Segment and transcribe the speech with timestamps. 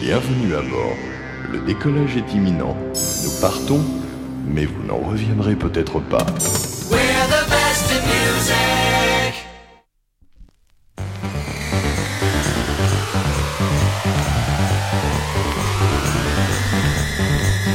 [0.00, 0.96] Bienvenue à bord.
[1.50, 2.76] Le décollage est imminent.
[3.24, 3.84] Nous partons,
[4.46, 6.24] mais vous n'en reviendrez peut-être pas.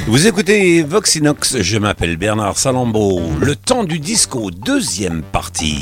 [0.08, 3.22] Vous écoutez Voxinox, je m'appelle Bernard Salambo.
[3.42, 5.82] Le temps du disco, deuxième partie.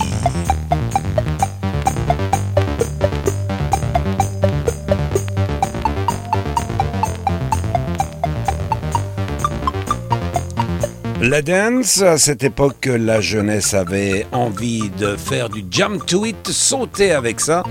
[11.24, 16.48] La dance, à cette époque, la jeunesse avait envie de faire du jump to it,
[16.48, 17.62] sauter avec ça.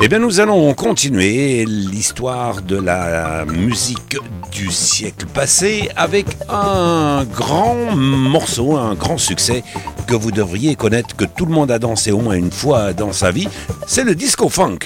[0.00, 4.16] Eh bien, nous allons continuer l'histoire de la musique
[4.52, 9.64] du siècle passé avec un grand morceau, un grand succès
[10.06, 13.12] que vous devriez connaître, que tout le monde a dansé au moins une fois dans
[13.12, 13.48] sa vie.
[13.88, 14.78] C'est le disco funk.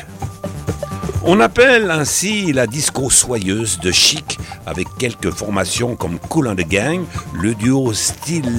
[1.31, 6.67] On appelle ainsi la disco soyeuse de chic avec quelques formations comme Cool and the
[6.67, 7.05] Gang.
[7.35, 8.51] Le duo style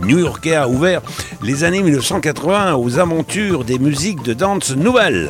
[0.00, 1.02] new-yorkais a ouvert
[1.42, 5.28] les années 1980 aux aventures des musiques de danse nouvelles.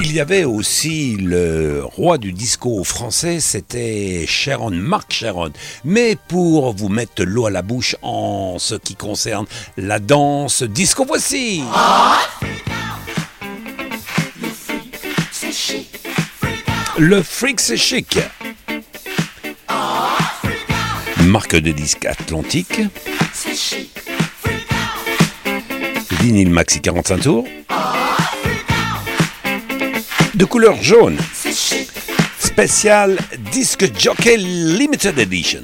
[0.00, 5.52] Il y avait aussi le roi du disco français, c'était Sharon, Marc Sharon.
[5.86, 9.46] Mais pour vous mettre l'eau à la bouche en ce qui concerne
[9.78, 11.62] la danse disco, voici
[16.98, 18.18] Le freak c'est chic.
[21.24, 22.80] Marque de disque Atlantique.
[26.20, 27.46] Vinyle Maxi 45 tours
[30.34, 31.18] de couleur jaune.
[32.38, 33.18] Spécial
[33.52, 35.62] Disque Jockey Limited Edition.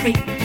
[0.00, 0.39] free.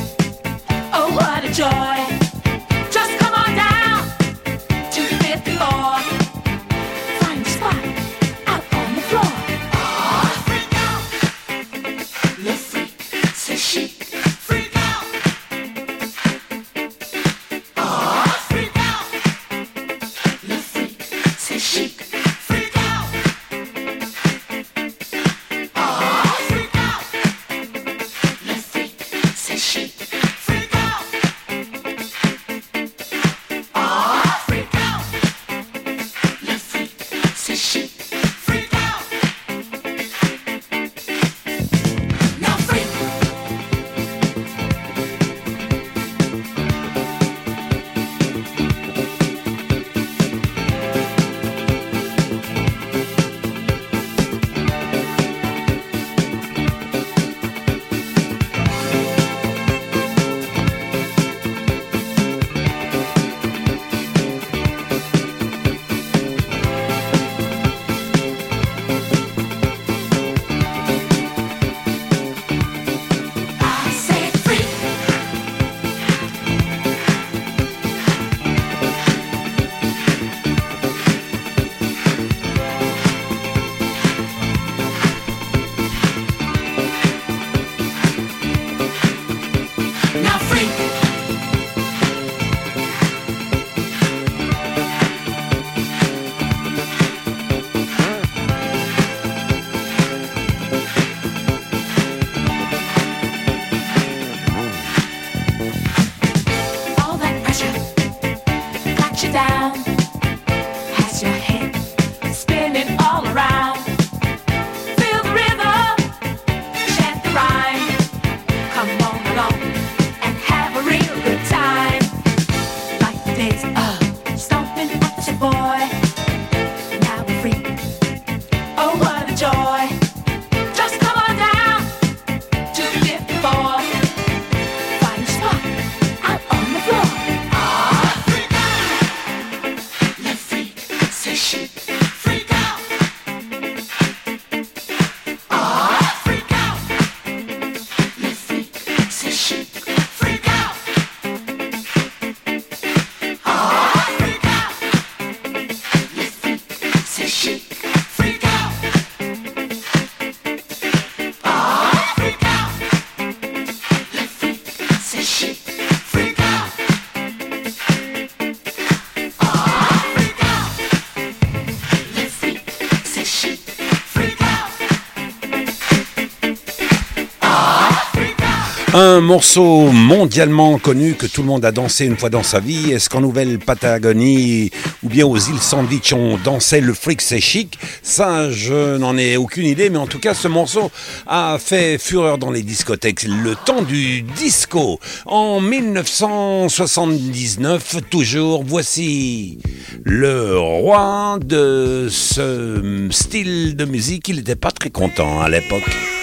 [179.25, 182.91] Morceau mondialement connu que tout le monde a dansé une fois dans sa vie.
[182.91, 184.69] Est-ce qu'en Nouvelle-Patagonie
[185.03, 187.79] ou bien aux îles Sandwich on dansait le fric c'est chic?
[188.03, 190.91] Ça, je n'en ai aucune idée, mais en tout cas, ce morceau
[191.25, 193.23] a fait fureur dans les discothèques.
[193.23, 194.99] Le temps du disco.
[195.25, 199.57] En 1979, toujours, voici
[200.03, 204.29] le roi de ce style de musique.
[204.29, 206.14] Il n'était pas très content à l'époque.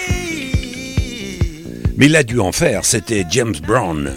[1.96, 4.12] Mais il a dû en faire, c'était James Brown.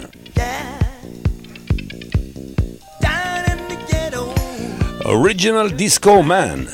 [5.04, 6.66] Original Disco Man.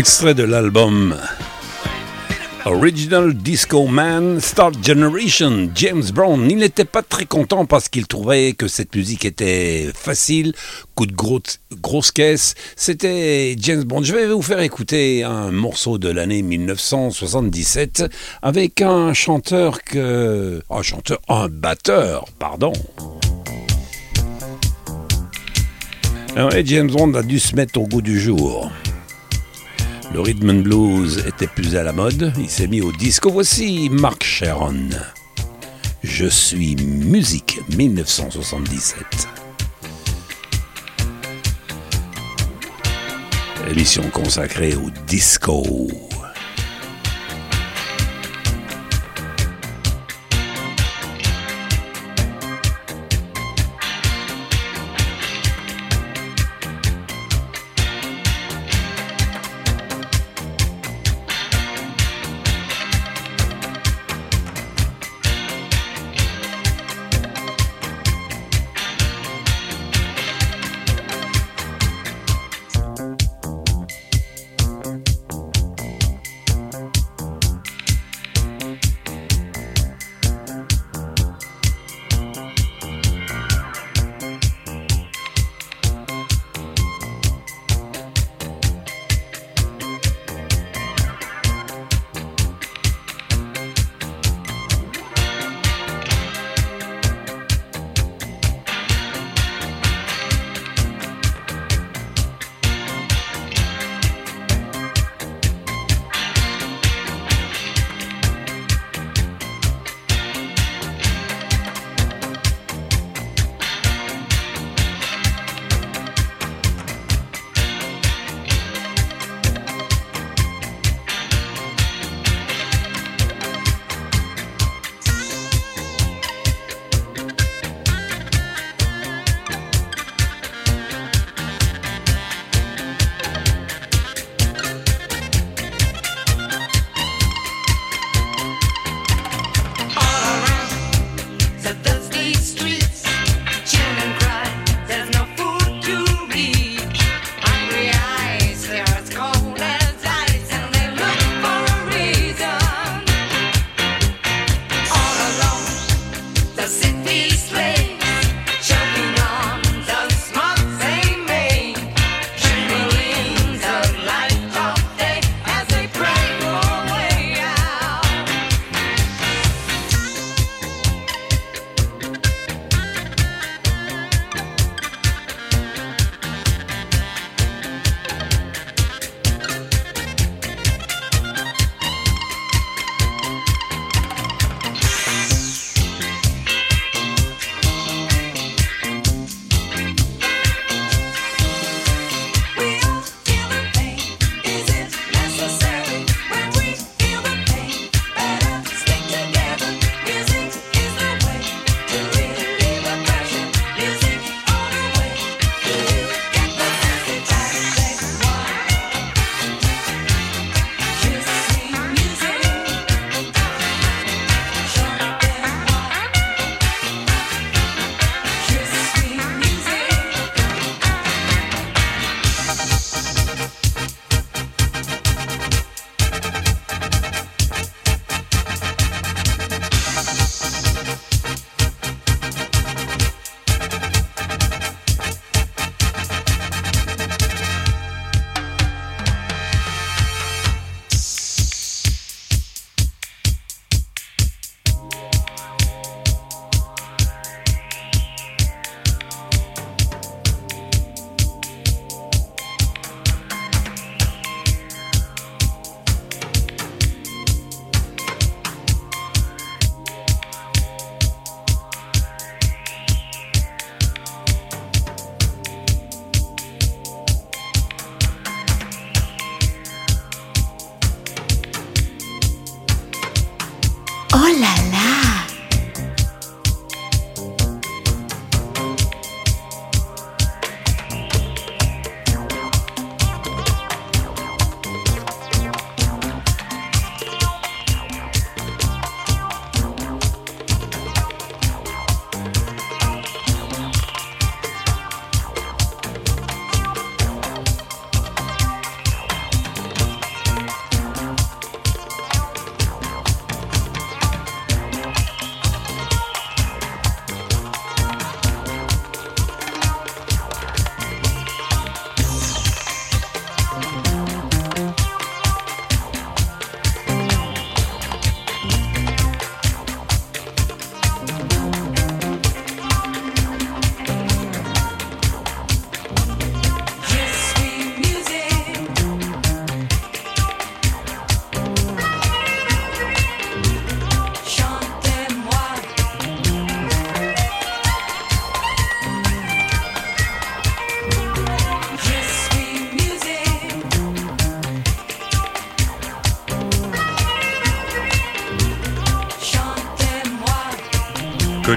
[0.00, 1.14] Extrait de l'album
[2.64, 6.50] Original Disco Man Start Generation, James Brown.
[6.50, 10.54] Il n'était pas très content parce qu'il trouvait que cette musique était facile,
[10.94, 12.54] coup de grosse caisse.
[12.76, 14.02] C'était James Brown.
[14.02, 18.04] Je vais vous faire écouter un morceau de l'année 1977
[18.40, 20.62] avec un chanteur que.
[20.70, 22.72] Un chanteur, un batteur, pardon.
[26.34, 28.72] Alors, James Brown a dû se mettre au goût du jour.
[30.12, 33.30] Le rhythm and blues était plus à la mode, il s'est mis au disco.
[33.30, 34.88] Voici Mark Sharon.
[36.02, 39.28] Je suis musique 1977.
[43.70, 45.86] Émission consacrée au disco.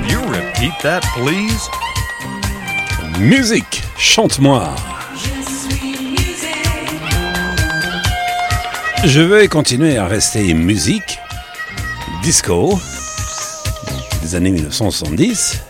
[0.02, 1.70] Repeat that, please?
[3.20, 4.74] Musique, chante-moi.
[9.06, 11.20] Je vais continuer à rester musique,
[12.24, 12.80] disco,
[14.24, 15.62] des années 1970.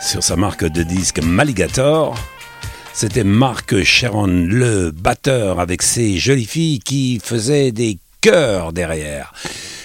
[0.00, 2.16] Sur sa marque de disques Maligator,
[2.92, 9.32] c'était Marc Sharon, le batteur, avec ses jolies filles qui faisaient des chœurs derrière.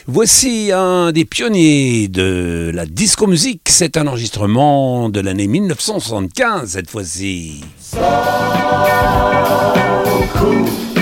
[0.10, 3.64] Voici un des pionniers de la disco musique.
[3.68, 7.66] C'est un enregistrement de l'année 1975 cette fois-ci.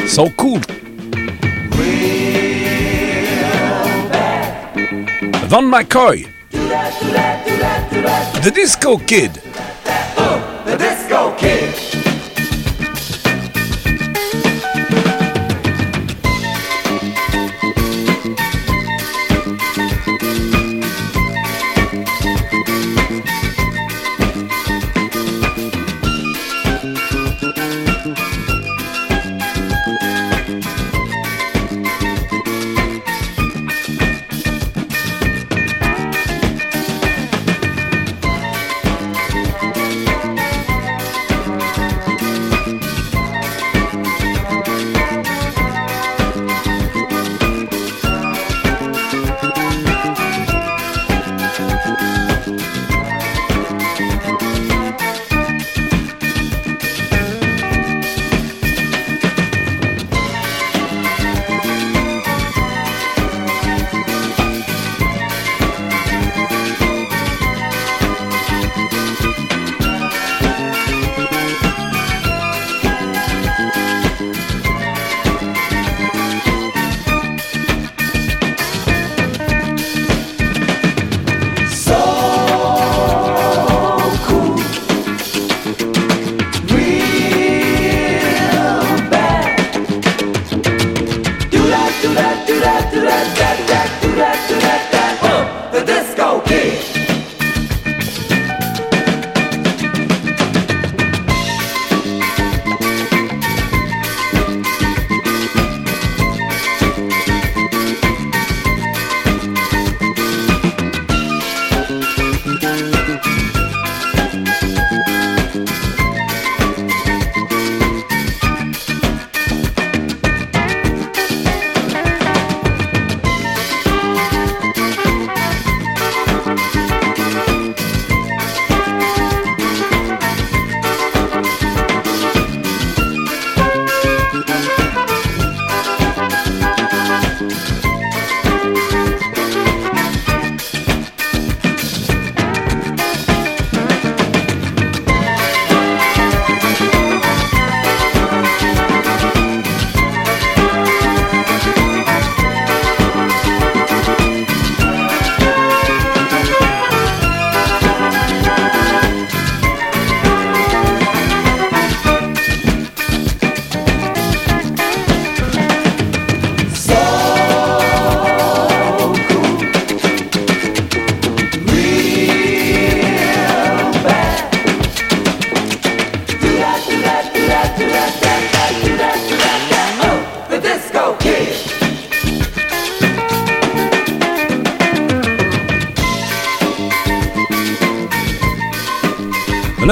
[0.07, 0.59] So cool.
[5.49, 6.25] Van McCoy.
[8.41, 9.33] The Disco Kid.
[10.65, 11.84] the Disco Kid.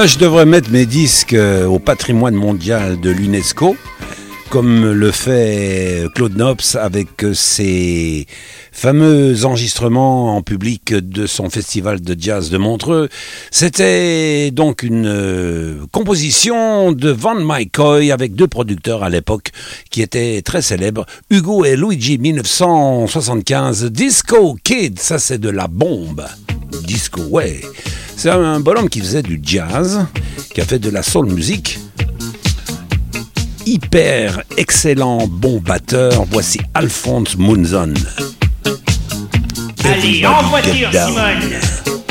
[0.04, 3.74] Là, je devrais mettre mes disques euh, au patrimoine mondial de l'UNESCO,
[4.50, 8.26] comme le fait Claude Nobs avec euh, ses
[8.70, 13.08] fameux enregistrements en public de son festival de jazz de Montreux.
[13.50, 19.52] C'était donc une euh, composition de Van McCoy avec deux producteurs à l'époque
[19.88, 23.86] qui étaient très célèbres, Hugo et Luigi 1975.
[23.86, 26.26] Disco Kid, ça c'est de la bombe.
[26.82, 27.60] Disco, ouais.
[28.16, 30.06] C'est un bonhomme qui faisait du jazz,
[30.52, 31.78] qui a fait de la soul music.
[33.66, 36.24] Hyper excellent, bon batteur.
[36.30, 37.94] Voici Alphonse Munzon.
[39.84, 42.03] Allez, en voiture, Simone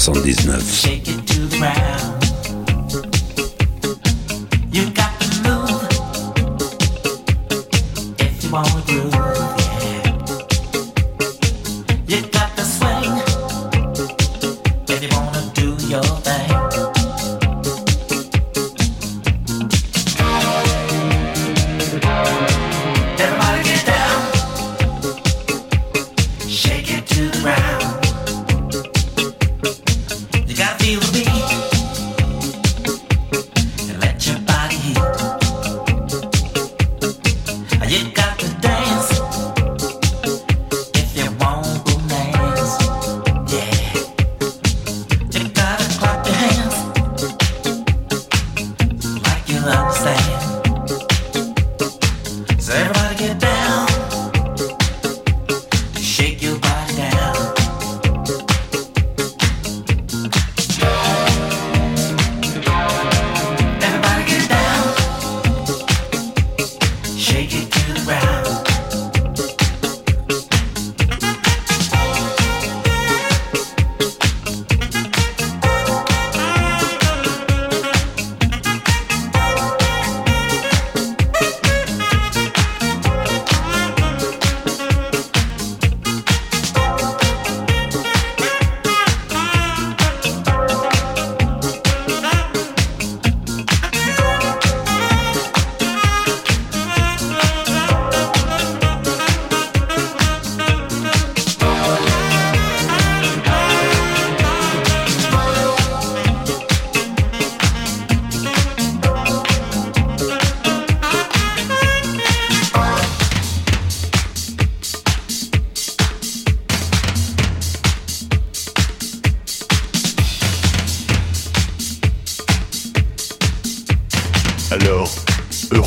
[0.00, 2.09] 1979.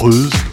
[0.03, 0.52] creuse.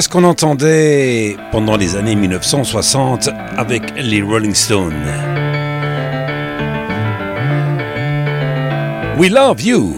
[0.00, 4.92] Ce qu'on entendait pendant les années 1960 avec les Rolling Stones.
[9.18, 9.96] We love you.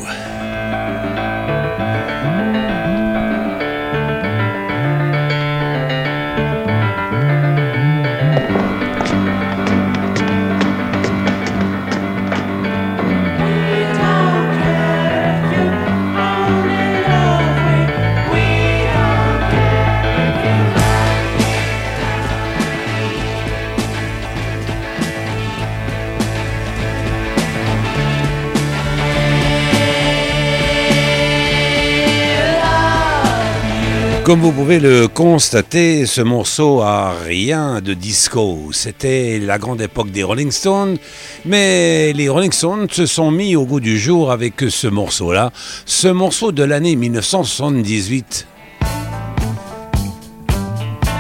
[34.31, 38.69] Comme vous pouvez le constater, ce morceau a rien de disco.
[38.71, 40.99] C'était la grande époque des Rolling Stones,
[41.45, 45.51] mais les Rolling Stones se sont mis au goût du jour avec ce morceau-là,
[45.85, 48.47] ce morceau de l'année 1978.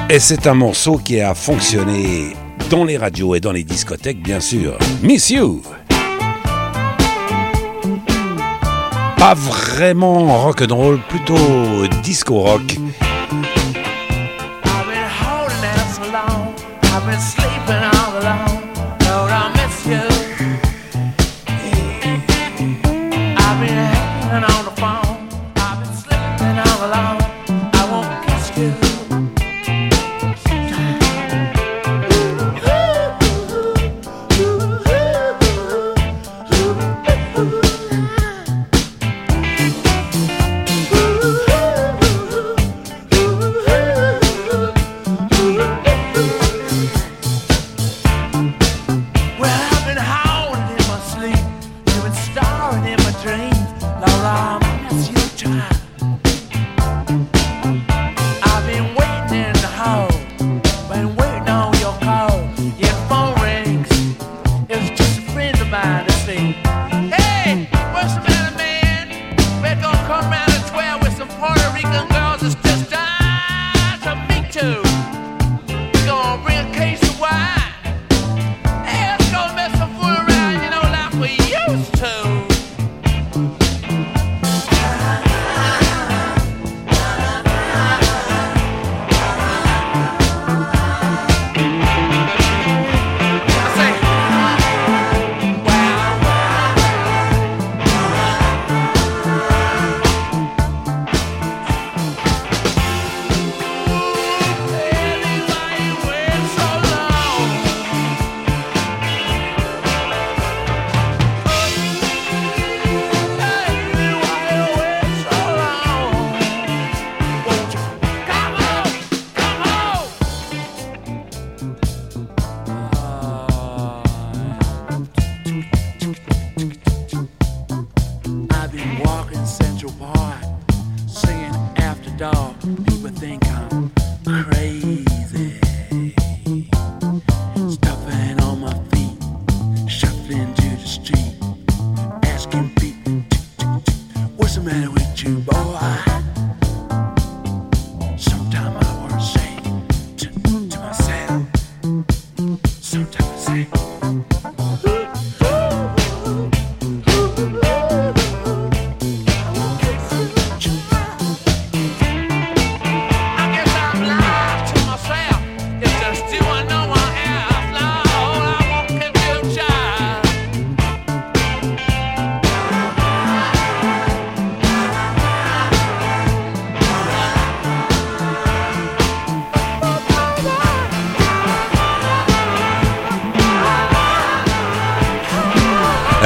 [0.09, 2.37] Et c'est un morceau qui a fonctionné
[2.71, 4.79] dans les radios et dans les discothèques, bien sûr.
[5.03, 5.63] Miss You
[9.19, 11.37] Pas vraiment rock and roll, plutôt
[12.05, 12.80] disco rock.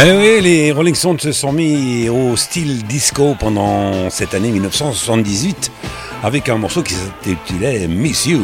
[0.07, 5.73] Eh oui, les Rolling Stones se sont mis au style disco pendant cette année 1978
[6.23, 8.43] avec un morceau qui s'intitulait Miss You.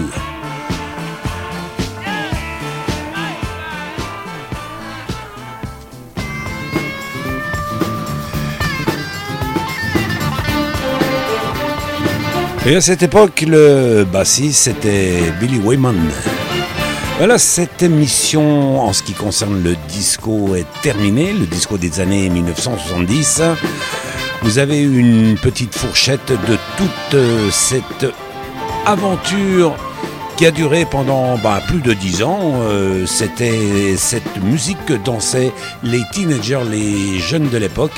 [12.64, 16.10] Et à cette époque, le bassiste c'était Billy Wayman.
[17.20, 22.30] Voilà, cette émission en ce qui concerne le disco est terminée, le disco des années
[22.30, 23.42] 1970.
[24.40, 28.06] Vous avez une petite fourchette de toute euh, cette
[28.86, 29.76] aventure
[30.38, 32.62] qui a duré pendant bah, plus de dix ans.
[32.62, 35.52] Euh, C'était cette musique que dansaient
[35.82, 37.92] les teenagers, les jeunes de l'époque.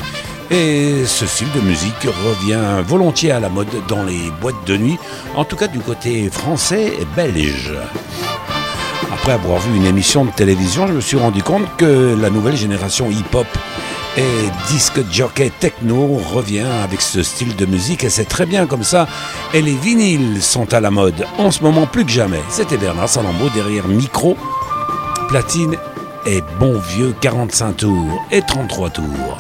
[0.50, 4.98] Et ce style de musique revient volontiers à la mode dans les boîtes de nuit,
[5.36, 7.72] en tout cas du côté français et belge.
[9.22, 12.56] Après avoir vu une émission de télévision, je me suis rendu compte que la nouvelle
[12.56, 13.46] génération hip-hop
[14.16, 18.82] et disque jockey techno revient avec ce style de musique et c'est très bien comme
[18.82, 19.06] ça.
[19.54, 22.40] Et les vinyles sont à la mode en ce moment plus que jamais.
[22.48, 24.36] C'était Bernard Salambo derrière micro,
[25.28, 25.76] platine
[26.26, 29.38] et bon vieux 45 tours et 33 tours.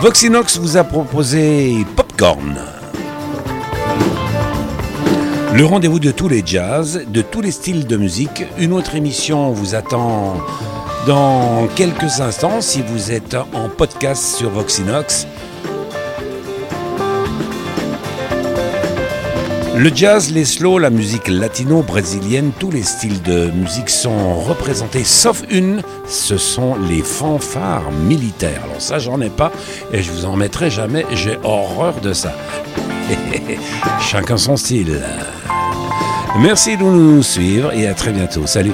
[0.00, 2.77] Voxinox vous a proposé Popcorn.
[5.58, 8.44] Le rendez-vous de tous les jazz, de tous les styles de musique.
[8.60, 10.36] Une autre émission vous attend
[11.04, 15.26] dans quelques instants si vous êtes en podcast sur Voxinox.
[19.78, 25.44] Le jazz, les slows, la musique latino-brésilienne, tous les styles de musique sont représentés, sauf
[25.50, 28.64] une, ce sont les fanfares militaires.
[28.64, 29.52] Alors ça, j'en ai pas
[29.92, 32.34] et je vous en mettrai jamais, j'ai horreur de ça.
[34.00, 35.00] Chacun son style.
[36.40, 38.48] Merci de nous suivre et à très bientôt.
[38.48, 38.72] Salut